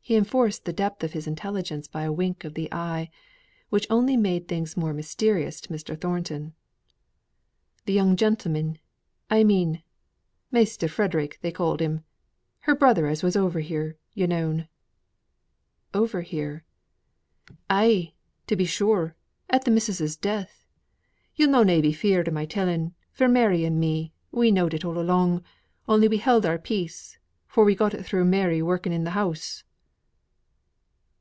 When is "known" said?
14.24-14.66